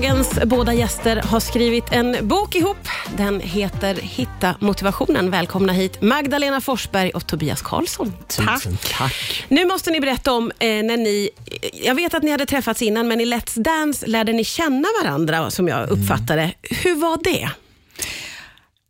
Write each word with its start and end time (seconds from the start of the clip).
Dagens 0.00 0.38
båda 0.44 0.74
gäster 0.74 1.16
har 1.16 1.40
skrivit 1.40 1.84
en 1.92 2.28
bok 2.28 2.56
ihop. 2.56 2.88
Den 3.16 3.40
heter 3.40 3.94
Hitta 3.94 4.54
motivationen. 4.60 5.30
Välkomna 5.30 5.72
hit 5.72 6.02
Magdalena 6.02 6.60
Forsberg 6.60 7.10
och 7.10 7.26
Tobias 7.26 7.62
Karlsson. 7.62 8.12
Tusen 8.28 8.78
tack. 8.98 9.44
Nu 9.48 9.66
måste 9.66 9.90
ni 9.90 10.00
berätta 10.00 10.32
om 10.32 10.52
eh, 10.58 10.68
när 10.68 10.96
ni, 10.96 11.30
jag 11.72 11.94
vet 11.94 12.14
att 12.14 12.22
ni 12.22 12.30
hade 12.30 12.46
träffats 12.46 12.82
innan, 12.82 13.08
men 13.08 13.20
i 13.20 13.24
Let's 13.24 13.62
Dance 13.62 14.06
lärde 14.06 14.32
ni 14.32 14.44
känna 14.44 14.88
varandra 15.02 15.50
som 15.50 15.68
jag 15.68 15.90
uppfattade. 15.90 16.52
Hur 16.62 16.94
var 16.94 17.18
det? 17.24 17.50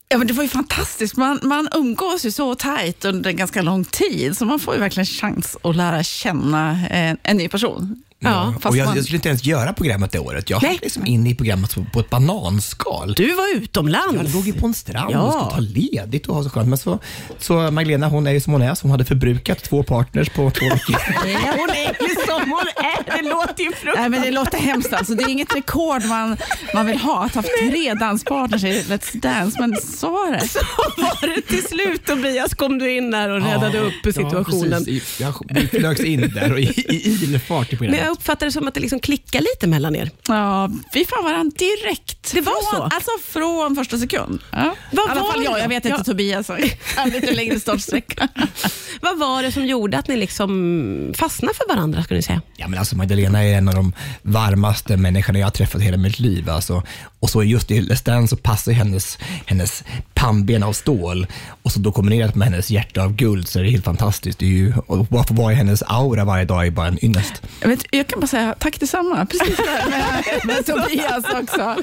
Ja, 0.09 0.19
men 0.19 0.27
det 0.27 0.33
var 0.33 0.43
ju 0.43 0.49
fantastiskt. 0.49 1.17
Man, 1.17 1.41
man 1.43 1.69
umgås 1.75 2.25
ju 2.25 2.31
så 2.31 2.55
tajt 2.55 3.05
under 3.05 3.31
en 3.31 3.37
ganska 3.37 3.63
lång 3.63 3.85
tid, 3.85 4.37
så 4.37 4.45
man 4.45 4.59
får 4.59 4.75
ju 4.75 4.81
verkligen 4.81 5.07
chans 5.07 5.57
att 5.63 5.77
lära 5.77 6.03
känna 6.03 6.79
en, 6.91 7.17
en 7.23 7.37
ny 7.37 7.49
person. 7.49 8.03
Ja, 8.23 8.55
och 8.65 8.77
jag, 8.77 8.87
man- 8.87 8.97
jag 8.97 9.05
skulle 9.05 9.17
inte 9.17 9.29
ens 9.29 9.45
göra 9.45 9.73
programmet 9.73 10.13
det 10.13 10.19
året. 10.19 10.51
Jag 10.51 10.61
var 10.61 10.77
liksom 10.83 11.07
inne 11.07 11.31
i 11.31 11.35
programmet 11.35 11.75
på, 11.75 11.85
på 11.93 12.01
ett 12.01 12.11
bananskal. 12.11 13.13
Du 13.17 13.35
var 13.35 13.57
utomlands. 13.57 14.15
Jag 14.23 14.35
låg 14.35 14.47
ju 14.47 14.53
på 14.53 14.67
en 14.67 14.75
strand 14.75 15.11
Ja. 15.15 15.21
och 15.21 15.33
skulle 15.33 15.51
ta 15.51 15.61
ledigt 15.81 16.27
och 16.27 16.35
ha 16.35 16.43
så 16.45 16.51
skönt. 16.51 16.69
Men 16.69 16.79
så, 16.79 16.99
så 17.39 17.55
Magdalena, 17.71 18.09
hon 18.09 18.27
är 18.27 18.31
ju 18.33 18.41
som 18.41 18.53
hon 18.53 18.63
är, 18.63 18.75
så 18.75 18.83
hon 18.83 18.91
hade 18.91 19.05
förbrukat 19.05 19.63
två 19.63 19.83
partners 19.83 20.29
på 20.29 20.51
två 20.51 20.65
veckor. 20.67 20.97
Hon 21.61 21.71
är 21.71 21.97
ju 22.09 22.15
som 22.27 22.51
hon 22.51 22.67
är. 22.77 23.23
Det 23.23 23.29
låter 23.29 23.63
ju 23.65 23.73
fruktansvärt. 23.73 23.97
Nej, 24.01 24.09
men 24.09 24.23
det 24.23 24.31
låter 24.31 24.59
hemskt. 24.59 24.93
Alltså. 24.93 25.15
Det 25.15 25.23
är 25.25 25.29
inget 25.29 25.57
rekord 25.57 26.05
man, 26.05 26.37
man 26.75 26.87
vill 26.87 26.99
ha, 26.99 27.25
att 27.25 27.35
ha 27.35 27.43
tre 27.43 27.95
danspartners 27.95 28.65
i 28.65 28.83
Let's 28.83 29.17
Dance, 29.21 29.61
men 29.61 29.77
så 29.77 30.11
var 30.11 30.33
det. 30.33 30.49
Så 30.49 30.59
var 30.97 31.35
det 31.35 31.41
till 31.43 31.63
slut 31.65 32.07
Tobias 32.07 32.55
kom 32.55 32.79
du 32.79 32.97
in 32.97 33.11
där 33.11 33.29
och 33.31 33.43
räddade 33.43 33.79
upp 33.81 34.15
situationen. 34.15 34.71
Ja, 34.71 34.79
precis. 34.79 35.21
Jag 35.21 35.71
flögs 35.71 36.01
in 36.01 36.21
där 36.35 36.53
och 36.53 36.61
i, 36.61 36.65
i 36.65 37.25
ilfart 37.25 37.73
i 37.73 37.77
Men 37.81 37.91
programmet. 37.91 38.10
Jag 38.11 38.17
uppfattar 38.17 38.47
det 38.47 38.53
som 38.53 38.69
att 38.69 38.75
det 38.75 38.81
liksom 38.81 39.01
klickar 39.01 39.41
lite 39.41 39.67
mellan 39.67 39.97
er. 39.97 40.11
Ja, 40.29 40.71
vi 40.93 41.05
fann 41.05 41.25
varandra 41.25 41.57
direkt. 41.59 42.33
Det 42.33 42.41
var 42.41 42.71
från, 42.71 42.91
så? 42.91 42.97
Alltså 42.97 43.11
från 43.25 43.77
första 43.77 43.99
sekund. 43.99 44.41
Ja. 44.53 44.75
Vad 44.93 45.07
I 45.07 45.11
alla 45.11 45.21
var 45.21 45.33
fall 45.33 45.45
jag, 45.45 45.61
jag 45.61 45.69
vet 45.69 45.85
inte 45.85 45.97
Ja. 45.99 46.05
Tobias. 46.05 46.51
Han 46.97 47.11
lite 47.11 47.31
längre 47.31 47.61
startsträcka. 47.61 48.29
Vad 49.01 49.19
var 49.19 49.43
det 49.43 49.53
som 49.53 49.67
gjorde 49.67 49.99
att 49.99 50.09
ni 50.09 50.17
liksom 50.17 51.13
fastnade 51.17 51.55
för 51.55 51.75
varandra? 51.75 52.03
Ska 52.03 52.15
ni 52.15 52.23
säga? 52.23 52.43
Ja, 52.57 52.69
men 52.69 52.79
alltså 52.79 52.97
Magdalena 52.97 53.45
är 53.45 53.59
en 53.59 53.69
av 53.69 53.75
de 53.75 53.93
varmaste 54.23 54.97
människorna 54.97 55.39
jag 55.39 55.47
har 55.47 55.51
träffat 55.51 55.81
i 55.81 55.85
hela 55.85 55.97
mitt 55.97 56.19
liv. 56.19 56.51
Alltså. 56.51 56.83
Och 57.21 57.31
så 57.31 57.43
just 57.45 57.71
i 57.71 57.81
Let's 57.81 58.05
Dance 58.05 58.37
så 58.37 58.43
passar 58.43 58.73
hennes, 58.73 59.19
hennes 59.47 59.85
pannben 60.15 60.63
av 60.63 60.73
stål 60.73 61.27
och 61.63 61.73
så 61.73 61.81
då 61.81 61.93
kombinerat 61.93 62.35
med 62.35 62.49
hennes 62.49 62.71
hjärta 62.71 63.03
av 63.03 63.13
guld 63.13 63.49
så 63.49 63.59
är 63.59 63.63
det 63.63 63.71
helt 63.71 63.85
fantastiskt. 63.85 64.39
Det 64.39 64.47
är 64.47 64.51
ju, 64.51 64.73
och 64.87 65.07
bara 65.07 65.25
få 65.25 65.35
vara 65.35 65.53
i 65.53 65.55
hennes 65.57 65.83
aura 65.83 66.25
varje 66.25 66.45
dag 66.45 66.67
är 66.67 66.71
bara 66.71 66.87
en 66.89 67.05
ynnest. 67.05 67.43
Jag, 67.61 67.69
vet, 67.69 67.85
jag 68.01 68.07
kan 68.07 68.21
bara 68.21 68.27
säga 68.27 68.55
tack 68.59 68.81
detsamma, 68.81 69.27
precis 69.27 69.57
där 69.57 69.91
med, 69.91 70.25
med 70.47 70.67
Tobias 70.67 71.25
också. 71.43 71.77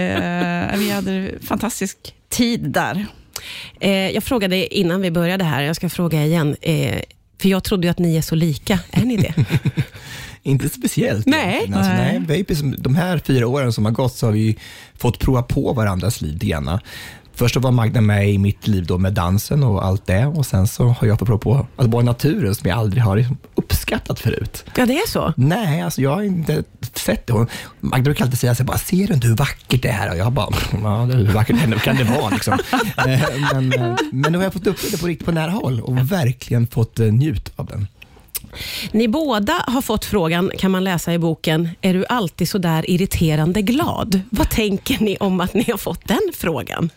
Eh, 0.00 0.78
vi 0.78 0.90
hade 0.90 1.12
en 1.12 1.40
fantastisk 1.42 2.14
tid 2.28 2.60
där. 2.70 3.06
Eh, 3.80 4.10
jag 4.10 4.24
frågade 4.24 4.78
innan 4.78 5.00
vi 5.00 5.10
började 5.10 5.44
här, 5.44 5.62
jag 5.62 5.76
ska 5.76 5.88
fråga 5.88 6.24
igen. 6.24 6.56
Eh, 6.60 7.00
för 7.40 7.48
jag 7.48 7.64
trodde 7.64 7.86
ju 7.86 7.90
att 7.90 7.98
ni 7.98 8.16
är 8.16 8.22
så 8.22 8.34
lika. 8.34 8.78
Är 8.90 9.04
ni 9.04 9.16
det? 9.16 9.34
Inte 10.42 10.68
speciellt. 10.68 11.26
Nej. 11.26 11.72
Alltså, 11.74 11.92
Nej. 11.92 12.22
nej. 12.28 12.74
de 12.78 12.94
här 12.94 13.18
fyra 13.18 13.46
åren 13.46 13.72
som 13.72 13.84
har 13.84 13.92
gått 13.92 14.14
så 14.14 14.26
har 14.26 14.32
vi 14.32 14.58
fått 14.94 15.18
prova 15.18 15.42
på 15.42 15.72
varandras 15.72 16.20
liv 16.20 16.38
grann. 16.38 16.78
Först 17.38 17.54
så 17.54 17.60
var 17.60 17.70
Magda 17.70 18.00
med 18.00 18.30
i 18.30 18.38
mitt 18.38 18.66
liv 18.66 18.86
då 18.86 18.98
med 18.98 19.12
dansen 19.12 19.62
och 19.62 19.84
allt 19.84 20.06
det 20.06 20.26
och 20.26 20.46
sen 20.46 20.66
så 20.66 20.84
har 20.88 21.06
jag 21.06 21.18
fått 21.18 21.40
på 21.40 21.66
att 21.76 21.86
vara 21.86 22.02
i 22.02 22.06
naturen 22.06 22.54
som 22.54 22.68
jag 22.70 22.78
aldrig 22.78 23.02
har 23.02 23.26
uppskattat 23.54 24.20
förut. 24.20 24.64
Ja, 24.76 24.86
det 24.86 24.92
är 24.98 25.08
så. 25.08 25.32
Nej, 25.36 25.80
alltså 25.82 26.00
jag 26.02 26.14
har 26.14 26.22
inte 26.22 26.62
sett 26.94 27.26
det. 27.26 27.32
Hon- 27.32 27.46
Magda 27.80 28.04
brukar 28.04 28.24
alltid 28.24 28.38
säga 28.38 28.54
så 28.54 28.62
här, 28.62 28.66
bara, 28.66 28.78
ser 28.78 29.06
du 29.06 29.14
inte 29.14 29.26
hur 29.26 29.36
vackert 29.36 29.82
det 29.82 29.88
är? 29.88 30.10
Och 30.10 30.16
jag 30.16 30.32
bara, 30.32 30.48
ja, 30.82 31.04
hur 31.04 31.32
vackert 31.32 31.60
kan 31.60 31.70
det- 31.70 31.78
kan 31.78 31.96
det 31.96 32.04
vara? 32.04 32.30
Liksom. 32.30 32.58
Eh, 33.06 33.20
men, 33.52 33.72
eh, 33.72 33.94
men 34.12 34.32
nu 34.32 34.38
har 34.38 34.44
jag 34.44 34.52
fått 34.52 34.66
uppleva 34.66 34.90
det 34.92 34.98
på 35.00 35.06
riktigt 35.06 35.26
på 35.26 35.32
nära 35.32 35.50
håll 35.50 35.80
och 35.80 36.12
verkligen 36.12 36.66
fått 36.66 37.00
eh, 37.00 37.06
njuta 37.06 37.50
av 37.56 37.66
den. 37.66 37.86
Ni 38.92 39.08
båda 39.08 39.64
har 39.66 39.82
fått 39.82 40.04
frågan, 40.04 40.50
kan 40.58 40.70
man 40.70 40.84
läsa 40.84 41.14
i 41.14 41.18
boken, 41.18 41.68
är 41.80 41.94
du 41.94 42.06
alltid 42.08 42.48
så 42.48 42.58
där 42.58 42.90
irriterande 42.90 43.62
glad? 43.62 44.20
Vad 44.30 44.50
tänker 44.50 45.00
ni 45.00 45.16
om 45.16 45.40
att 45.40 45.54
ni 45.54 45.70
har 45.70 45.78
fått 45.78 46.08
den 46.08 46.20
frågan? 46.34 46.90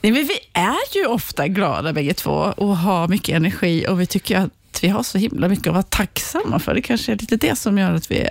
Nej, 0.00 0.12
men 0.12 0.24
vi 0.24 0.38
är 0.52 0.96
ju 0.98 1.06
ofta 1.06 1.48
glada 1.48 1.92
bägge 1.92 2.14
två 2.14 2.54
och 2.56 2.76
har 2.76 3.08
mycket 3.08 3.36
energi 3.36 3.86
och 3.88 4.00
vi 4.00 4.06
tycker 4.06 4.38
att 4.38 4.50
vi 4.84 4.90
har 4.90 5.02
så 5.02 5.18
himla 5.18 5.48
mycket 5.48 5.66
att 5.66 5.72
vara 5.72 5.82
tacksamma 5.82 6.58
för. 6.58 6.74
Det 6.74 6.82
kanske 6.82 7.12
är 7.12 7.16
lite 7.16 7.36
det 7.36 7.56
som 7.56 7.78
gör 7.78 7.94
att 7.94 8.10
vi 8.10 8.28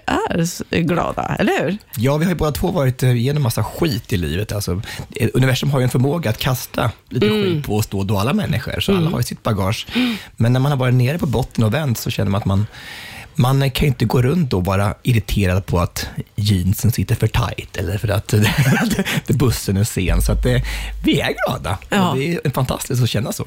är 0.70 0.80
glada, 0.80 1.36
eller 1.40 1.64
hur? 1.64 1.78
Ja, 1.98 2.18
vi 2.18 2.26
har 2.26 2.32
ju 2.32 2.38
båda 2.38 2.52
två 2.52 2.72
varit 2.72 3.04
eh, 3.04 3.18
igenom 3.18 3.44
massa 3.44 3.64
skit 3.64 4.14
i 4.14 4.18
livet. 4.18 4.52
Alltså, 4.52 4.82
eh, 5.16 5.30
universum 5.34 5.72
har 5.72 5.80
ju 5.80 5.84
en 5.84 5.90
förmåga 5.90 6.30
att 6.30 6.38
kasta 6.38 6.92
lite 7.10 7.30
skit 7.30 7.66
på 7.66 7.78
oss 7.78 7.88
då 7.88 8.04
då, 8.04 8.18
alla 8.18 8.34
människor, 8.34 8.80
så 8.80 8.96
alla 8.96 9.10
har 9.10 9.20
ju 9.20 9.24
sitt 9.24 9.44
bagage. 9.44 9.88
Men 10.36 10.54
när 10.54 10.60
man 10.60 10.72
har 10.72 10.80
varit 10.80 10.94
nere 10.94 11.18
på 11.18 11.26
botten 11.26 11.64
och 11.64 11.74
vänt 11.74 11.98
så 11.98 12.10
känner 12.10 12.32
man 12.32 12.40
att 12.40 12.46
man 12.46 12.66
man 13.36 13.72
kan 13.72 13.86
ju 13.86 13.88
inte 13.88 14.06
gå 14.06 14.22
runt 14.22 14.54
och 14.54 14.66
vara 14.66 14.94
irriterad 15.04 15.66
på 15.66 15.80
att 15.80 16.08
jeansen 16.36 16.92
sitter 16.92 17.16
för 17.16 17.28
tight 17.28 17.78
eller 17.78 17.98
för 17.98 18.08
att, 18.08 18.34
bussen 19.28 19.78
är 19.78 19.84
sen. 19.84 20.22
Så 20.22 20.32
att 20.32 20.44
det, 20.44 20.62
vi 21.04 21.20
är 21.20 21.34
glada. 21.46 21.78
Ja. 21.90 22.10
Och 22.10 22.18
Det 22.18 22.34
är 22.46 22.50
fantastiskt 22.50 23.04
att 23.04 23.10
känna 23.10 23.32
så. 23.32 23.46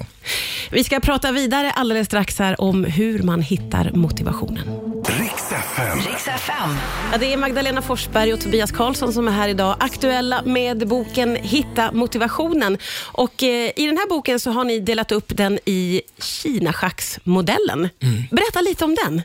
Vi 0.70 0.84
ska 0.84 1.00
prata 1.00 1.32
vidare 1.32 1.70
alldeles 1.70 2.06
strax 2.06 2.38
här 2.38 2.60
om 2.60 2.84
hur 2.84 3.22
man 3.22 3.42
hittar 3.42 3.90
motivationen. 3.94 4.68
Riks 5.06 5.52
FM. 5.52 5.98
Riks 5.98 6.28
FM. 6.28 6.76
Ja, 7.12 7.18
det 7.18 7.32
är 7.32 7.36
Magdalena 7.36 7.82
Forsberg 7.82 8.32
och 8.32 8.40
Tobias 8.40 8.72
Karlsson 8.72 9.12
som 9.12 9.28
är 9.28 9.32
här 9.32 9.48
idag, 9.48 9.76
aktuella 9.80 10.42
med 10.42 10.88
boken 10.88 11.36
Hitta 11.36 11.92
motivationen. 11.92 12.78
Och, 13.12 13.42
eh, 13.42 13.70
I 13.76 13.86
den 13.86 13.96
här 13.98 14.08
boken 14.08 14.40
så 14.40 14.50
har 14.50 14.64
ni 14.64 14.80
delat 14.80 15.12
upp 15.12 15.36
den 15.36 15.58
i 15.64 16.02
Kinaschacksmodellen. 16.18 17.88
Berätta 18.30 18.60
lite 18.60 18.84
om 18.84 18.96
den. 19.04 19.22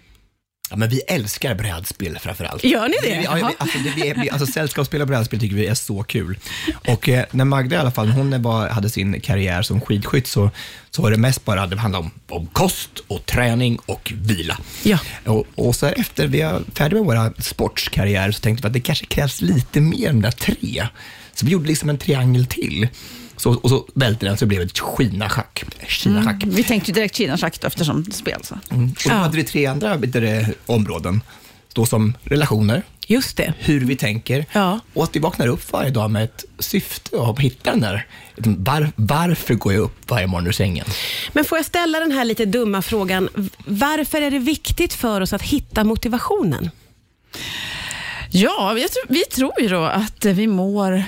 Ja, 0.72 0.78
men 0.78 0.90
vi 0.90 1.02
älskar 1.08 1.56
brädspel 1.56 2.20
framför 2.20 2.46
allt. 2.46 2.64
Gör 2.64 2.88
ni 2.88 2.96
det? 3.02 3.22
Ja, 3.22 3.34
vi, 3.34 3.42
alltså, 3.58 3.78
det 3.96 4.14
vi, 4.22 4.30
alltså, 4.30 4.46
sällskapsspel 4.48 5.02
och 5.02 5.08
brädspel 5.08 5.40
tycker 5.40 5.56
vi 5.56 5.66
är 5.66 5.74
så 5.74 6.04
kul. 6.04 6.38
Och 6.88 7.10
eh, 7.10 7.26
när 7.32 7.46
Magda 7.46 7.76
i 7.76 7.80
alla 7.80 7.92
fall, 7.92 8.10
hon 8.10 8.42
var, 8.42 8.70
hade 8.70 8.90
sin 8.90 9.22
karriär 9.22 9.62
som 9.62 9.82
skidskytt 9.82 10.28
så, 10.28 10.52
så 10.90 11.02
var 11.02 11.12
det 11.12 11.18
mest 11.18 11.46
bara, 11.46 11.68
det 11.68 11.78
handlade 11.78 12.06
om, 12.06 12.12
om 12.30 12.48
kost 12.48 13.00
och 13.08 13.26
träning 13.26 13.80
och 13.86 14.14
vila. 14.16 14.58
Ja. 14.84 15.00
Och, 15.26 15.46
och 15.56 15.76
så 15.76 15.86
efter 15.86 16.28
vi 16.28 16.42
är 16.42 16.62
färdiga 16.76 17.00
med 17.00 17.08
våra 17.08 17.34
sportskarriärer 17.40 18.32
så 18.32 18.42
tänkte 18.42 18.64
vi 18.64 18.68
att 18.68 18.74
det 18.74 18.82
kanske 18.82 19.06
krävs 19.06 19.42
lite 19.42 19.82
mer 19.82 20.10
än 20.10 20.22
de 20.22 20.22
där 20.22 20.32
tre. 20.32 20.88
Så 21.34 21.46
vi 21.46 21.52
gjorde 21.52 21.68
liksom 21.68 21.90
en 21.90 21.98
triangel 21.98 22.46
till. 22.46 22.88
Så, 23.42 23.52
och 23.54 23.70
så 23.70 23.86
välte 23.94 24.26
den 24.26 24.38
så 24.38 24.46
det 24.46 24.50
blev 24.50 24.62
ett 24.62 24.76
Kina-schack. 24.98 25.64
Kina-schack. 25.88 26.44
Vi 26.48 26.64
tänkte 26.64 26.92
ju 26.92 26.96
direkt 26.96 27.16
Kina-schack 27.16 27.64
eftersom 27.64 28.04
det 28.04 28.12
spel. 28.12 28.40
Så. 28.44 28.56
Mm. 28.72 28.84
Och 28.84 28.90
då 28.90 29.10
Ja. 29.10 29.14
hade 29.14 29.38
vi 29.38 29.44
tre 29.44 29.66
andra 29.66 29.98
vet 29.98 30.14
du, 30.14 30.46
områden. 30.66 31.22
Då 31.74 31.86
som 31.86 32.18
relationer, 32.24 32.84
Just 33.08 33.38
det. 33.38 33.54
hur 33.60 33.80
vi 33.86 33.96
tänker 33.96 34.46
Ja. 34.52 34.80
och 34.94 35.04
att 35.04 35.16
vi 35.16 35.20
vaknar 35.20 35.48
upp 35.48 35.72
varje 35.72 35.90
dag 35.90 36.12
med 36.12 36.24
ett 36.24 36.46
syfte 36.60 37.16
och 37.16 37.42
hitta 37.42 37.72
den 37.72 37.80
där, 37.82 38.08
var, 38.36 38.92
varför 38.96 39.54
går 39.54 39.74
jag 39.74 39.82
upp 39.82 40.10
varje 40.12 40.28
morgon 40.28 40.48
ur 40.48 40.52
sängen? 40.52 40.86
Men 41.34 41.46
får 41.46 41.58
jag 41.58 41.66
ställa 41.66 42.00
den 42.00 42.12
här 42.12 42.26
lite 42.26 42.46
dumma 42.46 42.82
frågan. 42.82 43.30
Varför 43.66 44.22
är 44.22 44.32
det 44.32 44.40
viktigt 44.40 44.94
för 44.94 45.22
oss 45.22 45.34
att 45.34 45.42
hitta 45.42 45.84
motivationen? 45.84 46.70
Ja, 48.32 48.74
vi 48.76 48.82
tror, 48.90 49.04
vi 49.10 49.24
tror 49.26 49.62
ju 49.62 49.68
då 49.68 49.84
att 49.84 50.26
vi 50.26 50.48
mår 50.48 51.04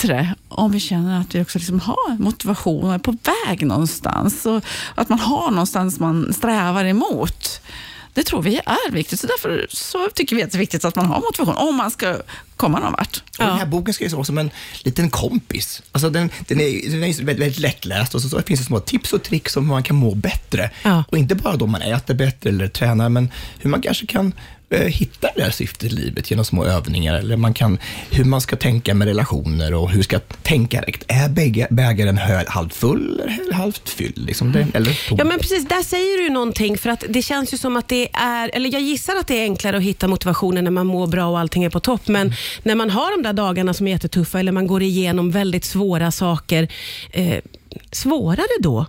bättre 0.00 0.34
om 0.48 0.72
vi 0.72 0.80
känner 0.80 1.20
att 1.20 1.34
vi 1.34 1.42
också 1.42 1.58
liksom 1.58 1.80
har 1.80 2.18
motivation 2.18 2.84
och 2.84 2.94
är 2.94 2.98
på 2.98 3.16
väg 3.46 3.66
någonstans. 3.66 4.46
Och 4.46 4.64
att 4.94 5.08
man 5.08 5.18
har 5.18 5.50
någonstans 5.50 6.00
man 6.00 6.32
strävar 6.32 6.84
emot. 6.84 7.60
Det 8.14 8.22
tror 8.22 8.42
vi 8.42 8.56
är 8.56 8.92
viktigt, 8.92 9.20
så 9.20 9.26
därför 9.26 9.66
så 9.70 10.08
tycker 10.14 10.36
vi 10.36 10.42
att 10.42 10.50
det 10.50 10.56
är 10.56 10.60
viktigt 10.60 10.84
att 10.84 10.96
man 10.96 11.06
har 11.06 11.20
motivation 11.20 11.68
om 11.68 11.76
man 11.76 11.90
ska 11.90 12.16
komma 12.56 12.78
någon 12.78 12.92
vart. 12.92 13.22
Och 13.38 13.44
Den 13.44 13.58
här 13.58 13.66
boken 13.66 13.94
skrivs 13.94 14.12
också 14.12 14.24
som 14.24 14.38
en 14.38 14.50
liten 14.82 15.10
kompis. 15.10 15.82
Alltså 15.92 16.10
den, 16.10 16.30
den, 16.48 16.60
är, 16.60 16.90
den 16.90 17.02
är 17.02 17.24
väldigt, 17.24 17.42
väldigt 17.42 17.58
lättläst 17.58 18.14
och 18.14 18.22
så, 18.22 18.28
så 18.28 18.42
finns 18.42 18.60
det 18.60 18.66
små 18.66 18.80
tips 18.80 19.12
och 19.12 19.22
tricks 19.22 19.56
om 19.56 19.64
hur 19.64 19.74
man 19.74 19.82
kan 19.82 19.96
må 19.96 20.14
bättre. 20.14 20.70
Ja. 20.82 21.04
Och 21.08 21.18
inte 21.18 21.34
bara 21.34 21.56
då 21.56 21.66
man 21.66 21.82
äter 21.82 22.14
bättre 22.14 22.50
eller 22.50 22.68
tränar, 22.68 23.08
men 23.08 23.30
hur 23.58 23.70
man 23.70 23.82
kanske 23.82 24.06
kan 24.06 24.32
hitta 24.76 25.28
det 25.36 25.42
här 25.42 25.50
syftet 25.50 25.92
i 25.92 25.94
livet 25.94 26.30
genom 26.30 26.44
små 26.44 26.64
övningar. 26.64 27.14
Eller 27.14 27.36
man 27.36 27.54
kan, 27.54 27.78
hur 28.10 28.24
man 28.24 28.40
ska 28.40 28.56
tänka 28.56 28.94
med 28.94 29.08
relationer 29.08 29.74
och 29.74 29.90
hur 29.90 30.02
ska 30.02 30.18
tänka 30.18 30.80
rätt. 30.80 31.04
Är 31.08 31.28
bägaren 31.74 32.18
halvt 32.48 32.74
full 32.74 33.20
eller 33.20 33.52
halvt 33.52 33.88
fylld? 33.88 34.18
Liksom 34.18 34.52
det, 34.52 34.66
eller 34.74 35.08
tom? 35.08 35.18
Ja, 35.18 35.24
men 35.24 35.38
precis. 35.38 35.68
Där 35.68 35.82
säger 35.82 36.22
du 36.22 36.30
någonting, 36.30 36.78
för 36.78 36.90
att 36.90 37.04
det 37.08 37.22
känns 37.22 37.54
ju 37.54 37.58
som 37.58 37.76
att 37.76 37.88
det 37.88 38.08
är, 38.12 38.50
eller 38.54 38.72
jag 38.72 38.82
gissar 38.82 39.16
att 39.16 39.26
det 39.26 39.40
är 39.40 39.42
enklare 39.42 39.76
att 39.76 39.82
hitta 39.82 40.08
motivationen 40.08 40.64
när 40.64 40.70
man 40.70 40.86
mår 40.86 41.06
bra 41.06 41.26
och 41.26 41.38
allting 41.38 41.64
är 41.64 41.70
på 41.70 41.80
topp, 41.80 42.08
men 42.08 42.32
när 42.62 42.74
man 42.74 42.90
har 42.90 43.16
de 43.16 43.22
där 43.22 43.32
dagarna 43.32 43.74
som 43.74 43.86
är 43.86 43.90
jättetuffa 43.90 44.40
eller 44.40 44.52
man 44.52 44.66
går 44.66 44.82
igenom 44.82 45.30
väldigt 45.30 45.64
svåra 45.64 46.10
saker, 46.10 46.68
eh, 47.12 47.38
svårare 47.92 48.46
då 48.60 48.86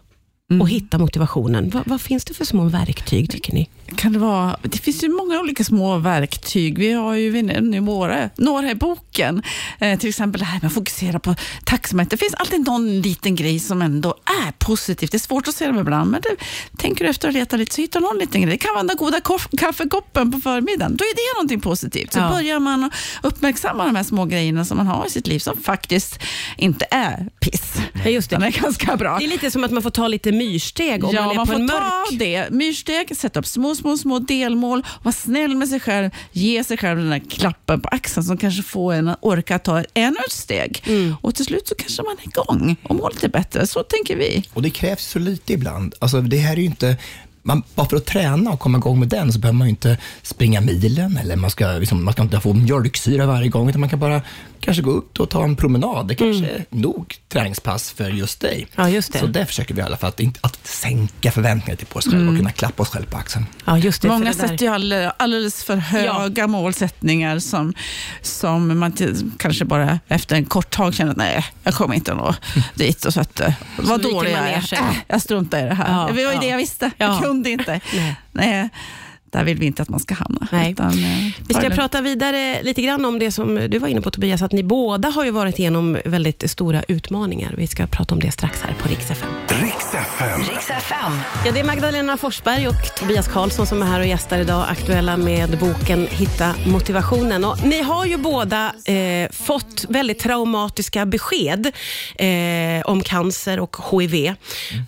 och 0.60 0.70
hitta 0.70 0.98
motivationen. 0.98 1.70
Vad, 1.70 1.88
vad 1.88 2.02
finns 2.02 2.26
det 2.26 2.34
för 2.34 2.46
små 2.46 2.64
verktyg, 2.64 3.32
tycker 3.32 3.54
ni? 3.54 3.70
kan 3.96 4.14
det 4.14 4.20
vara, 4.20 4.58
det 4.62 4.78
finns 4.78 5.04
ju 5.04 5.10
många 5.10 5.40
olika 5.40 5.64
små 5.64 5.98
verktyg. 5.98 6.78
Vi 6.78 6.94
har 6.94 7.14
ju 7.14 7.42
några, 7.82 8.30
några 8.36 8.72
i 8.72 8.76
boken. 8.76 9.44
Eh, 9.80 10.00
till 10.00 10.10
exempel 10.10 10.40
det 10.40 10.46
här 10.46 10.60
med 10.62 10.68
att 10.68 10.74
fokusera 10.74 11.20
på 11.20 11.36
tacksamhet. 11.64 12.10
Det 12.10 12.18
finns 12.18 12.34
alltid 12.34 12.66
någon 12.66 13.02
liten 13.02 13.36
grej 13.36 13.60
som 13.60 13.82
ändå 13.82 14.16
är 14.46 14.52
positivt. 14.52 15.12
Det 15.12 15.18
är 15.18 15.20
svårt 15.20 15.48
att 15.48 15.56
se 15.56 15.68
dem 15.68 15.80
ibland, 15.80 16.12
men 16.12 16.22
det, 16.22 16.30
tänker 16.78 17.04
du 17.06 17.10
efter 17.10 17.28
och 17.28 17.34
letar 17.34 17.58
lite 17.58 17.76
så 17.76 17.82
hittar 17.82 18.00
du 18.00 18.06
någon 18.06 18.18
liten 18.18 18.42
grej. 18.42 18.52
Det 18.52 18.58
kan 18.58 18.74
vara 18.74 18.84
den 18.84 18.98
goda 18.98 19.22
kaffekoppen 19.58 20.32
på 20.32 20.40
förmiddagen. 20.40 20.96
Då 20.98 21.04
är 21.04 21.16
det 21.16 21.38
någonting 21.38 21.62
positivt. 21.62 22.14
Så 22.14 22.20
ja. 22.20 22.30
börjar 22.30 22.60
man 22.60 22.92
uppmärksamma 23.24 23.86
de 23.86 23.96
här 23.96 24.04
små 24.04 24.26
grejerna 24.26 24.66
som 24.66 24.78
man 24.78 24.88
har 24.88 25.06
i 25.06 25.10
sitt 25.10 25.28
liv 25.28 25.40
som 25.40 25.58
faktiskt 25.58 26.20
inte 26.58 26.86
är 26.92 27.30
piss. 27.40 27.74
Ja, 28.04 28.10
just 28.10 28.30
det. 28.30 28.36
Den 28.36 28.44
är 28.44 28.52
ganska 28.52 28.98
bra. 28.98 29.18
Det 29.18 29.26
är 29.26 29.30
lite 29.30 29.52
som 29.52 29.64
att 29.64 29.72
man 29.72 29.84
får 29.84 29.90
ta 29.90 30.08
lite 30.08 30.32
myrsteg 30.42 31.04
om 31.04 31.16
ja, 31.16 31.22
man 31.22 31.32
är 31.32 31.36
man 31.36 31.48
på 31.48 31.54
får 31.54 31.60
en 31.60 31.66
mörk... 31.66 32.10
ta 32.10 32.16
det. 32.16 32.50
Myrsteg, 32.52 33.18
sätta 33.18 33.40
upp 33.40 33.46
små, 33.46 33.76
små, 33.76 33.98
små 33.98 34.20
delmål, 34.20 34.86
vara 35.04 35.14
snäll 35.14 35.56
med 35.56 35.68
sig 35.70 35.80
själv, 35.80 36.10
ge 36.32 36.64
sig 36.64 36.78
själv 36.78 37.00
den 37.00 37.10
där 37.10 37.22
klappen 37.30 37.82
på 37.82 37.90
axeln 37.90 38.24
som 38.24 38.38
kanske 38.38 38.64
får 38.64 38.94
en 38.94 39.08
att 39.08 39.18
orka 39.22 39.60
ta 39.60 39.84
ännu 39.94 40.18
ett 40.28 40.32
steg. 40.32 40.84
Mm. 40.88 41.16
Och 41.22 41.36
till 41.36 41.46
slut 41.46 41.68
så 41.68 41.76
kanske 41.76 42.04
man 42.04 42.16
är 42.20 42.28
igång 42.28 42.76
och 42.84 42.96
mår 42.96 43.12
lite 43.14 43.30
bättre. 43.30 43.68
Så 43.68 43.84
tänker 43.84 44.16
vi. 44.16 44.44
Och 44.54 44.62
det 44.62 44.70
krävs 44.70 45.06
så 45.06 45.20
lite 45.20 45.54
ibland. 45.54 45.96
Alltså, 46.00 46.22
det 46.22 46.38
här 46.38 46.54
är 46.54 46.58
ju 46.58 46.66
inte 46.66 46.98
man, 47.44 47.64
bara 47.76 47.88
för 47.88 47.98
att 47.98 48.06
träna 48.06 48.52
och 48.52 48.60
komma 48.60 48.78
igång 48.78 49.00
med 49.00 49.08
den 49.08 49.34
så 49.34 49.40
behöver 49.40 49.58
man 49.58 49.68
ju 49.68 49.70
inte 49.70 49.98
springa 50.22 50.62
milen 50.62 51.18
eller 51.18 51.36
man 51.36 51.50
ska, 51.50 51.68
liksom, 51.68 52.06
man 52.06 52.14
ska 52.14 52.22
inte 52.22 52.40
få 52.40 52.54
mjölksyra 52.54 53.26
varje 53.26 53.50
gång, 53.50 53.70
utan 53.70 53.82
man 53.82 53.90
kan 53.90 54.00
bara 54.00 54.22
kanske 54.62 54.84
gå 54.84 54.98
ut 54.98 55.20
och 55.20 55.30
ta 55.30 55.44
en 55.44 55.56
promenad. 55.56 56.08
Det 56.08 56.16
kanske 56.16 56.46
mm. 56.46 56.56
är 56.56 56.66
nog 56.70 57.16
träningspass 57.30 57.92
för 57.92 58.10
just 58.10 58.40
dig. 58.40 58.68
Ja, 58.76 58.90
just 58.90 59.14
det. 59.14 59.20
Så 59.20 59.28
det 59.28 59.46
försöker 59.46 59.74
vi 59.74 59.82
i 59.82 59.84
alla 59.84 59.98
fall, 59.98 60.10
att, 60.10 60.22
att 60.42 60.68
sänka 60.68 61.32
förväntningarna 61.32 61.78
till 61.78 61.88
på 61.88 62.00
oss 62.00 62.06
själva 62.06 62.22
mm. 62.22 62.34
och 62.34 62.38
kunna 62.38 62.52
klappa 62.52 62.84
oss 62.84 62.90
själva 62.90 63.12
på 63.12 63.18
axeln. 63.18 63.46
Ja, 63.66 63.78
just 63.78 64.02
det, 64.02 64.08
Många 64.08 64.34
sätter 64.34 64.66
ju 64.66 64.68
all, 64.68 64.94
alldeles 65.18 65.64
för 65.64 65.76
höga 65.76 66.44
ja. 66.44 66.48
målsättningar 66.48 67.40
som, 67.40 67.74
som 68.22 68.80
man 68.80 68.94
kanske 69.38 69.66
bara 69.66 70.00
efter 70.08 70.36
en 70.36 70.46
kort 70.46 70.70
tag 70.70 70.94
känner 70.94 71.12
att 71.12 71.18
nej, 71.18 71.46
jag 71.64 71.74
kommer 71.74 71.96
inte 71.96 72.14
nå 72.14 72.36
dit. 72.76 73.06
Och 73.06 73.14
så 73.14 73.22
att, 73.22 73.40
eh, 73.40 73.54
vad 73.78 74.02
dålig 74.02 74.32
jag 74.32 74.50
är. 74.50 74.74
Äh, 74.74 74.80
jag 75.08 75.22
struntar 75.22 75.60
i 75.60 75.70
det 75.70 75.76
här. 75.76 75.94
Ja, 75.94 76.08
det 76.08 76.14
var 76.14 76.32
ju 76.32 76.36
ja. 76.36 76.42
det 76.42 76.48
jag 76.48 76.58
visste. 76.58 76.92
Jag 76.98 77.24
kunde 77.24 77.50
inte. 77.50 77.80
nej. 77.94 78.16
nej 78.32 78.70
där 79.32 79.44
vill 79.44 79.58
vi 79.58 79.66
inte 79.66 79.82
att 79.82 79.90
man 79.90 80.00
ska 80.00 80.14
hamna. 80.14 80.48
Nej. 80.52 80.72
Utan, 80.72 80.90
eh, 80.92 81.32
vi 81.48 81.54
ska 81.54 81.70
prata 81.70 82.02
vidare 82.02 82.64
lite 82.64 82.82
grann 82.82 83.06
om 83.06 83.20
det 83.20 83.32
som 83.32 83.56
du 83.70 83.80
var 83.80 83.88
inne 83.88 84.02
på 84.02 84.12
Tobias, 84.12 84.42
att 84.42 84.52
ni 84.52 84.64
båda 84.64 85.10
har 85.10 85.26
ju 85.26 85.32
varit 85.32 85.60
igenom 85.60 85.98
väldigt 86.06 86.52
stora 86.52 86.84
utmaningar. 86.88 87.54
Vi 87.58 87.68
ska 87.68 87.88
prata 87.88 88.16
om 88.16 88.20
det 88.20 88.32
strax 88.32 88.62
här 88.62 88.76
på 88.82 88.90
Rix 88.90 89.12
FM. 89.12 89.30
Rix 90.50 90.70
FM. 90.70 91.12
Ja, 91.46 91.52
det 91.52 91.60
är 91.60 91.64
Magdalena 91.64 92.18
Forsberg 92.18 92.68
och 92.68 92.96
Tobias 93.00 93.28
Karlsson 93.28 93.68
som 93.68 93.82
är 93.82 93.86
här 93.86 94.00
och 94.00 94.06
gästar 94.06 94.40
idag, 94.40 94.66
aktuella 94.70 95.18
med 95.18 95.58
boken 95.60 96.08
Hitta 96.08 96.56
motivationen. 96.68 97.46
Och 97.46 97.64
ni 97.64 97.82
har 97.82 98.06
ju 98.06 98.18
båda 98.18 98.74
eh, 98.86 99.32
fått 99.32 99.86
väldigt 99.90 100.20
traumatiska 100.20 101.06
besked 101.06 101.72
eh, 102.16 102.86
om 102.86 103.04
cancer 103.04 103.60
och 103.60 103.76
HIV. 103.92 104.14
Mm. 104.16 104.36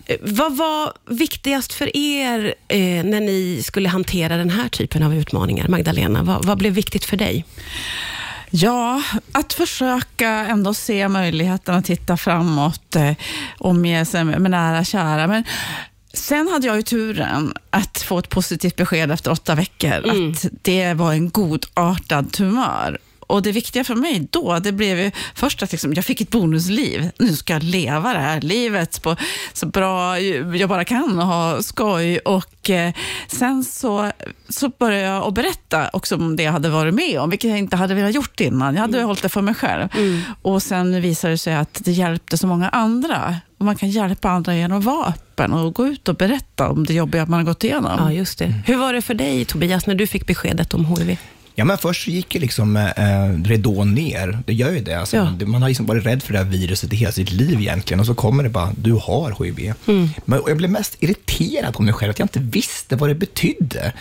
Eh, 0.06 0.16
vad 0.20 0.56
var 0.56 0.92
viktigast 1.14 1.72
för 1.72 1.96
er 1.96 2.54
eh, 2.68 2.78
när 3.04 3.20
ni 3.20 3.62
skulle 3.64 3.88
hantera 3.88 4.04
hantera 4.24 4.36
den 4.36 4.50
här 4.50 4.68
typen 4.68 5.02
av 5.02 5.14
utmaningar? 5.14 5.68
Magdalena, 5.68 6.22
vad, 6.22 6.44
vad 6.44 6.58
blev 6.58 6.72
viktigt 6.72 7.04
för 7.04 7.16
dig? 7.16 7.44
Ja, 8.56 9.02
att 9.32 9.52
försöka 9.52 10.28
ändå 10.28 10.74
se 10.74 11.08
möjligheten 11.08 11.74
att 11.74 11.84
titta 11.84 12.16
framåt, 12.16 12.96
eh, 12.96 13.12
omge 13.58 14.04
sig 14.04 14.24
med 14.24 14.50
nära 14.50 14.78
och 14.78 14.86
kära. 14.86 15.26
Men 15.26 15.44
Sen 16.12 16.48
hade 16.48 16.66
jag 16.66 16.76
ju 16.76 16.82
turen 16.82 17.54
att 17.70 17.98
få 17.98 18.18
ett 18.18 18.28
positivt 18.28 18.76
besked 18.76 19.10
efter 19.10 19.30
åtta 19.30 19.54
veckor, 19.54 20.08
mm. 20.08 20.30
att 20.30 20.46
det 20.62 20.94
var 20.94 21.12
en 21.12 21.30
godartad 21.30 22.32
tumör. 22.32 22.98
Och 23.26 23.42
det 23.42 23.52
viktiga 23.52 23.84
för 23.84 23.94
mig 23.94 24.28
då, 24.30 24.58
det 24.58 24.72
blev 24.72 24.98
ju 24.98 25.10
först 25.34 25.62
att 25.62 25.72
liksom, 25.72 25.92
jag 25.94 26.04
fick 26.04 26.20
ett 26.20 26.30
bonusliv. 26.30 27.10
Nu 27.18 27.36
ska 27.36 27.52
jag 27.52 27.62
leva 27.62 28.12
det 28.12 28.18
här 28.18 28.40
livet 28.40 29.02
på 29.02 29.16
så 29.52 29.66
bra 29.66 30.20
jag 30.20 30.68
bara 30.68 30.84
kan 30.84 31.18
och 31.18 31.26
ha 31.26 31.62
skoj. 31.62 32.18
Och 32.18 32.70
eh, 32.70 32.92
sen 33.28 33.64
så, 33.64 34.10
så 34.48 34.68
började 34.68 35.06
jag 35.06 35.22
att 35.22 35.34
berätta 35.34 35.90
också 35.92 36.16
om 36.16 36.36
det 36.36 36.42
jag 36.42 36.52
hade 36.52 36.68
varit 36.68 36.94
med 36.94 37.20
om, 37.20 37.30
vilket 37.30 37.50
jag 37.50 37.58
inte 37.58 37.76
hade 37.76 37.94
velat 37.94 38.14
gjort 38.14 38.40
innan. 38.40 38.74
Jag 38.74 38.80
hade 38.80 38.98
mm. 38.98 39.06
hållit 39.06 39.22
det 39.22 39.28
för 39.28 39.42
mig 39.42 39.54
själv. 39.54 39.88
Mm. 39.96 40.20
Och 40.42 40.62
sen 40.62 41.02
visade 41.02 41.34
det 41.34 41.38
sig 41.38 41.54
att 41.54 41.80
det 41.84 41.92
hjälpte 41.92 42.38
så 42.38 42.46
många 42.46 42.68
andra. 42.68 43.36
Och 43.58 43.64
man 43.64 43.76
kan 43.76 43.90
hjälpa 43.90 44.30
andra 44.30 44.54
genom 44.54 44.78
att 44.78 44.84
vara 44.84 45.06
öppen 45.06 45.52
och 45.52 45.74
gå 45.74 45.86
ut 45.86 46.08
och 46.08 46.16
berätta 46.16 46.68
om 46.68 46.84
det 46.84 46.94
jobbiga 46.94 47.26
man 47.26 47.38
har 47.38 47.44
gått 47.44 47.64
igenom. 47.64 47.92
Ja, 47.98 48.12
just 48.12 48.38
det. 48.38 48.54
Hur 48.66 48.76
var 48.76 48.92
det 48.92 49.02
för 49.02 49.14
dig, 49.14 49.44
Tobias, 49.44 49.86
när 49.86 49.94
du 49.94 50.06
fick 50.06 50.26
beskedet 50.26 50.74
om 50.74 50.84
HIV? 50.86 51.18
Ja, 51.54 51.64
men 51.64 51.78
först 51.78 52.04
så 52.04 52.10
gick 52.10 52.34
ju 52.34 52.40
liksom 52.40 52.76
eh, 52.76 53.48
ridån 53.48 53.94
ner. 53.94 54.38
Det 54.46 54.54
gör 54.54 54.70
ju 54.70 54.80
det. 54.80 54.94
Alltså, 54.94 55.16
ja. 55.16 55.24
man, 55.24 55.50
man 55.50 55.62
har 55.62 55.68
liksom 55.68 55.86
varit 55.86 56.06
rädd 56.06 56.22
för 56.22 56.32
det 56.32 56.38
här 56.38 56.46
viruset 56.46 56.92
i 56.92 56.96
hela 56.96 57.12
sitt 57.12 57.30
liv 57.30 57.60
egentligen 57.60 58.00
och 58.00 58.06
så 58.06 58.14
kommer 58.14 58.42
det 58.42 58.48
bara, 58.48 58.72
du 58.76 58.92
har 58.92 59.44
HIV. 59.44 59.74
Mm. 59.86 60.08
Men 60.24 60.42
jag 60.46 60.56
blev 60.56 60.70
mest 60.70 61.02
irriterad 61.02 61.74
på 61.74 61.82
mig 61.82 61.94
själv, 61.94 62.10
att 62.10 62.18
jag 62.18 62.24
inte 62.24 62.40
visste 62.40 62.96
vad 62.96 63.10
det 63.10 63.14
betydde. 63.14 63.92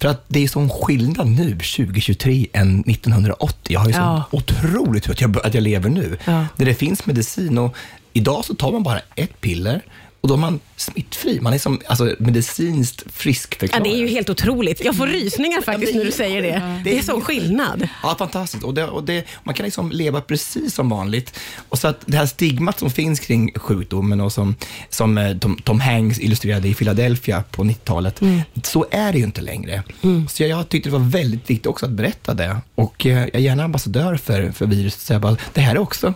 För 0.00 0.08
att 0.08 0.24
det 0.28 0.44
är 0.44 0.48
sån 0.48 0.70
skillnad 0.70 1.26
nu, 1.26 1.50
2023, 1.50 2.46
än 2.52 2.80
1980. 2.80 3.56
Jag 3.68 3.80
har 3.80 3.88
ju 3.88 3.94
ja. 3.94 4.24
så 4.30 4.36
otroligt 4.36 5.04
tur 5.04 5.12
att 5.12 5.20
jag, 5.20 5.46
att 5.46 5.54
jag 5.54 5.62
lever 5.62 5.90
nu, 5.90 6.18
ja. 6.24 6.46
där 6.56 6.66
det 6.66 6.74
finns 6.74 7.06
medicin. 7.06 7.58
Och 7.58 7.76
idag 8.12 8.44
så 8.44 8.54
tar 8.54 8.72
man 8.72 8.82
bara 8.82 9.00
ett 9.14 9.40
piller 9.40 9.82
och 10.20 10.28
då 10.28 10.34
är 10.34 10.38
man 10.38 10.60
smittfri. 10.76 11.40
Man 11.40 11.52
är 11.52 11.58
som 11.58 11.80
alltså, 11.86 12.14
medicinskt 12.18 13.04
friskförklarad. 13.12 13.86
Ja, 13.86 13.90
det 13.90 13.96
är 13.96 14.00
ju 14.00 14.08
helt 14.08 14.30
otroligt. 14.30 14.84
Jag 14.84 14.96
får 14.96 15.06
rysningar 15.06 15.62
faktiskt 15.62 15.94
när 15.94 16.04
du 16.04 16.12
säger 16.12 16.42
det. 16.42 16.48
Det, 16.48 16.80
det 16.84 16.98
är 16.98 17.02
sån 17.02 17.20
skillnad. 17.20 17.88
Ja, 18.02 18.16
fantastiskt. 18.18 18.64
Och 18.64 18.74
det, 18.74 18.84
och 18.84 19.04
det, 19.04 19.24
man 19.44 19.54
kan 19.54 19.64
liksom 19.64 19.90
leva 19.92 20.20
precis 20.20 20.74
som 20.74 20.88
vanligt. 20.88 21.38
Och 21.68 21.78
så 21.78 21.88
att 21.88 22.00
det 22.06 22.16
här 22.16 22.26
stigmat 22.26 22.78
som 22.78 22.90
finns 22.90 23.20
kring 23.20 23.52
sjukdomen 23.54 24.20
och 24.20 24.32
som, 24.32 24.54
som 24.88 25.18
eh, 25.18 25.36
Tom, 25.36 25.56
Tom 25.64 25.80
Hanks 25.80 26.18
illustrerade 26.20 26.68
i 26.68 26.74
Philadelphia 26.74 27.44
på 27.50 27.64
90-talet, 27.64 28.20
mm. 28.20 28.40
så 28.62 28.86
är 28.90 29.12
det 29.12 29.18
ju 29.18 29.24
inte 29.24 29.40
längre. 29.40 29.82
Mm. 30.02 30.28
Så 30.28 30.42
jag, 30.42 30.50
jag 30.50 30.68
tyckte 30.68 30.88
det 30.88 30.92
var 30.92 31.10
väldigt 31.10 31.50
viktigt 31.50 31.66
också 31.66 31.86
att 31.86 31.92
berätta 31.92 32.34
det. 32.34 32.56
Och 32.74 33.06
eh, 33.06 33.18
jag 33.18 33.34
är 33.34 33.38
gärna 33.38 33.64
ambassadör 33.64 34.16
för, 34.16 34.52
för 34.52 34.66
viruset. 34.66 35.00
Så 35.00 35.12
jag 35.12 35.22
bara, 35.22 35.36
det 35.52 35.60
här 35.60 35.74
är 35.74 35.78
också 35.78 36.14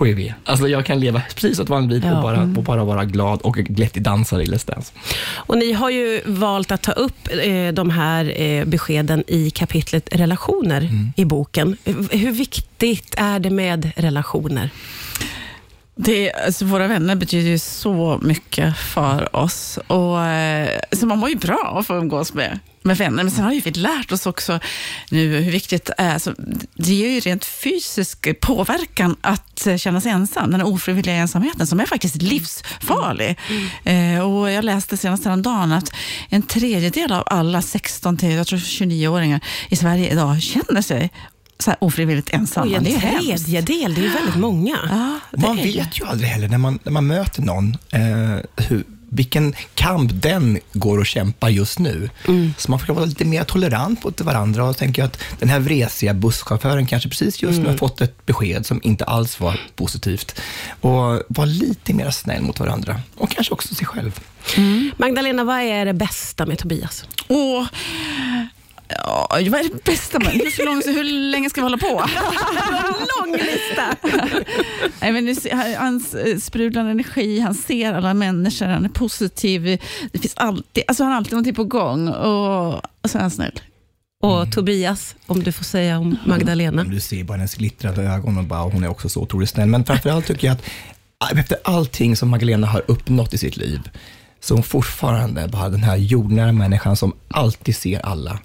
HIV. 0.00 0.32
Alltså 0.44 0.68
jag 0.68 0.86
kan 0.86 1.00
leva 1.00 1.22
precis 1.34 1.58
ett 1.58 1.68
vanligt 1.68 1.90
liv 1.90 2.04
ja. 2.04 2.16
och, 2.16 2.22
bara, 2.22 2.42
och 2.42 2.62
bara 2.62 2.84
vara 2.84 3.04
glad 3.04 3.40
och 3.40 3.54
glättig 3.54 4.02
dansare 4.02 4.42
i 4.42 4.46
Let's 4.46 4.66
Dance. 4.66 4.92
Och 5.34 5.58
ni 5.58 5.72
har 5.72 5.90
ju 5.90 6.22
valt 6.26 6.72
att 6.72 6.82
ta 6.82 6.92
upp 6.92 7.28
eh, 7.42 7.68
de 7.72 7.90
här 7.90 8.40
eh, 8.40 8.64
beskeden 8.64 9.24
i 9.26 9.50
kapitlet 9.50 10.08
relationer 10.12 10.80
mm. 10.80 11.12
i 11.16 11.24
boken. 11.24 11.76
Hur 12.10 12.32
viktigt 12.32 13.14
är 13.16 13.38
det 13.38 13.50
med 13.50 13.92
relationer? 13.96 14.70
Det, 15.94 16.32
alltså 16.32 16.64
våra 16.64 16.86
vänner 16.86 17.14
betyder 17.14 17.50
ju 17.50 17.58
så 17.58 18.18
mycket 18.22 18.76
för 18.76 19.36
oss. 19.36 19.78
Och, 19.86 20.24
eh, 20.24 20.80
så 20.92 21.06
man 21.06 21.18
mår 21.18 21.28
ju 21.28 21.36
bra 21.36 21.76
att 21.78 21.86
få 21.86 21.94
umgås 21.94 22.34
med, 22.34 22.58
med 22.86 22.96
vänner. 22.96 23.22
Men 23.22 23.30
sen 23.30 23.44
har 23.44 23.52
ju 23.52 23.60
vi 23.60 23.70
lärt 23.70 24.12
oss 24.12 24.26
också 24.26 24.60
nu 25.10 25.40
hur 25.40 25.52
viktigt 25.52 25.84
det 25.84 25.94
är. 25.98 26.14
Alltså, 26.14 26.34
det 26.74 26.92
ger 26.92 27.08
ju 27.08 27.20
rent 27.20 27.44
fysisk 27.44 28.40
påverkan 28.40 29.16
att 29.20 29.68
känna 29.76 30.00
sig 30.00 30.10
ensam. 30.10 30.50
Den 30.50 30.62
ofrivilliga 30.62 31.14
ensamheten 31.14 31.66
som 31.66 31.80
är 31.80 31.86
faktiskt 31.86 32.22
livsfarlig. 32.22 33.38
Mm. 33.84 34.16
Eh, 34.16 34.20
och 34.20 34.50
jag 34.50 34.64
läste 34.64 34.96
senast 34.96 35.24
häromdagen 35.24 35.72
att 35.72 35.90
en 36.28 36.42
tredjedel 36.42 37.12
av 37.12 37.22
alla 37.26 37.62
16 37.62 38.16
till 38.16 38.28
29-åringar 38.28 39.40
i 39.68 39.76
Sverige 39.76 40.12
idag 40.12 40.42
känner 40.42 40.82
sig 40.82 41.10
så 41.58 41.70
här 41.70 41.78
ofrivilligt 41.80 42.30
ensamma. 42.30 42.66
Oj, 42.66 42.74
en 42.74 42.84
det 42.84 42.94
är 42.94 43.00
tredjedel, 43.00 43.94
det 43.94 44.00
är 44.00 44.04
ju 44.04 44.08
väldigt 44.08 44.36
många. 44.36 44.78
Ja, 44.90 45.20
man 45.38 45.56
vet 45.56 46.00
ju 46.00 46.04
aldrig 46.06 46.30
heller 46.30 46.48
när 46.48 46.58
man, 46.58 46.78
när 46.82 46.92
man 46.92 47.06
möter 47.06 47.42
någon, 47.42 47.76
eh, 47.90 48.64
hur, 48.68 48.84
vilken 49.10 49.54
kamp 49.74 50.10
den 50.14 50.58
går 50.72 50.98
och 50.98 51.06
kämpar 51.06 51.48
just 51.48 51.78
nu. 51.78 52.10
Mm. 52.28 52.54
Så 52.58 52.70
man 52.70 52.80
får 52.80 52.94
vara 52.94 53.04
lite 53.04 53.24
mer 53.24 53.44
tolerant 53.44 54.04
mot 54.04 54.20
varandra 54.20 54.64
och 54.64 54.76
tänka 54.76 55.04
att 55.04 55.18
den 55.38 55.48
här 55.48 55.60
vresiga 55.60 56.14
busschauffören 56.14 56.86
kanske 56.86 57.08
precis 57.08 57.42
just 57.42 57.52
mm. 57.52 57.62
nu 57.62 57.70
har 57.70 57.76
fått 57.76 58.00
ett 58.00 58.26
besked 58.26 58.66
som 58.66 58.80
inte 58.82 59.04
alls 59.04 59.40
var 59.40 59.60
positivt. 59.74 60.40
Och 60.80 61.22
vara 61.28 61.46
lite 61.46 61.94
mer 61.94 62.10
snäll 62.10 62.42
mot 62.42 62.60
varandra 62.60 63.00
och 63.16 63.30
kanske 63.30 63.54
också 63.54 63.74
sig 63.74 63.86
själv. 63.86 64.20
Mm. 64.56 64.90
Magdalena, 64.96 65.44
vad 65.44 65.60
är 65.60 65.84
det 65.84 65.94
bästa 65.94 66.46
med 66.46 66.58
Tobias? 66.58 67.04
Åh, 67.28 67.66
Ja, 68.88 69.28
vad 69.30 69.42
är 69.42 69.62
det 69.62 69.84
bästa 69.84 70.18
med 70.18 70.28
hur, 70.28 70.64
lång, 70.64 70.82
hur 70.94 71.04
länge 71.04 71.50
ska 71.50 71.60
vi 71.60 71.62
hålla 71.62 71.78
på? 71.78 71.86
lång 73.18 73.32
lista! 73.32 73.96
Nej, 75.00 75.12
men 75.12 75.36
hans 75.78 76.14
eh, 76.14 76.38
sprudlande 76.38 76.90
energi, 76.90 77.40
han 77.40 77.54
ser 77.54 77.92
alla 77.92 78.14
människor, 78.14 78.66
han 78.66 78.84
är 78.84 78.88
positiv. 78.88 79.80
Det 80.12 80.18
finns 80.18 80.36
alltid, 80.36 80.84
alltså 80.88 81.02
han 81.02 81.12
har 81.12 81.16
alltid 81.16 81.32
någonting 81.32 81.54
på 81.54 81.64
gång 81.64 82.08
och, 82.08 82.74
och 82.74 83.10
så 83.10 83.18
är 83.18 83.22
han 83.22 83.30
snäll. 83.30 83.60
Och 84.22 84.36
mm. 84.36 84.50
Tobias, 84.50 85.16
om 85.26 85.42
du 85.42 85.52
får 85.52 85.64
säga 85.64 85.98
om 85.98 86.16
Magdalena? 86.26 86.84
Du 86.84 87.00
ser 87.00 87.24
bara 87.24 87.36
hennes 87.36 87.54
glittrande 87.54 88.02
ögon 88.02 88.38
och 88.38 88.44
bara, 88.44 88.62
hon 88.62 88.84
är 88.84 88.88
också 88.88 89.08
så 89.08 89.20
otroligt 89.20 89.50
snäll. 89.50 89.68
Men 89.68 89.84
framförallt 89.84 90.26
tycker 90.26 90.46
jag 90.46 90.54
att 90.54 91.32
efter 91.38 91.58
allting 91.64 92.16
som 92.16 92.28
Magdalena 92.28 92.66
har 92.66 92.82
uppnått 92.86 93.34
i 93.34 93.38
sitt 93.38 93.56
liv, 93.56 93.80
så 94.40 94.54
hon 94.54 94.62
fortfarande 94.62 95.48
bara 95.48 95.68
den 95.68 95.82
här 95.82 95.96
jordnära 95.96 96.52
människan 96.52 96.96
som 96.96 97.12
alltid 97.28 97.76
ser 97.76 98.06
alla 98.06 98.38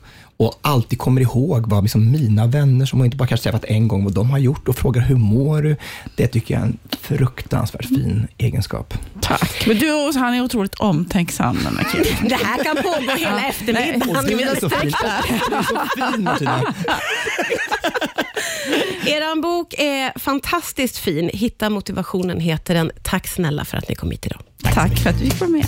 och 0.46 0.60
alltid 0.62 1.00
kommer 1.00 1.22
ihåg 1.22 1.68
vad 1.68 1.84
liksom 1.84 2.12
mina 2.12 2.48
vänner, 2.48 2.86
som 2.86 3.00
hon 3.00 3.06
inte 3.06 3.18
bara 3.18 3.28
kanske 3.28 3.44
träffat 3.44 3.66
en 3.66 3.88
gång, 3.88 4.04
vad 4.04 4.14
de 4.14 4.30
har 4.30 4.38
gjort 4.38 4.68
och 4.68 4.76
frågar 4.76 5.02
hur 5.02 5.16
mår 5.16 5.62
du? 5.62 5.76
Det 6.16 6.28
tycker 6.28 6.54
jag 6.54 6.64
är 6.64 6.66
en 6.66 6.78
fruktansvärt 7.02 7.86
fin 7.86 8.28
egenskap. 8.38 8.94
Tack. 9.22 9.68
Men 9.68 9.78
du, 9.78 10.08
och 10.08 10.14
han 10.14 10.34
är 10.34 10.42
otroligt 10.42 10.76
omtänksam, 10.76 11.60
den 11.64 11.78
här 11.78 11.92
killen. 11.92 12.30
Det 12.30 12.36
här 12.36 12.64
kan 12.64 12.76
pågå 12.76 13.12
hela 13.18 13.48
eftermiddagen. 13.48 14.18
Och 14.18 14.26
du 14.26 14.42
är 14.42 14.60
så 14.60 14.70
fin, 14.70 14.92
du 15.50 15.56
är 15.56 15.64
så 15.64 16.14
fin 16.14 16.24
Martina. 16.24 16.74
Er 19.06 19.42
bok 19.42 19.74
är 19.78 20.20
fantastiskt 20.20 20.98
fin. 20.98 21.30
Hitta 21.34 21.70
motivationen 21.70 22.40
heter 22.40 22.74
den. 22.74 22.92
Tack 23.04 23.28
snälla 23.28 23.66
för 23.66 23.78
att 23.78 23.90
ni 23.90 23.96
kom 23.96 24.12
hit 24.12 24.26
idag. 24.26 24.42
Tack 24.74 24.98
för 24.98 25.10
att 25.10 25.20
du 25.20 25.26
fick 25.26 25.40
vara 25.40 25.50
med. 25.50 25.66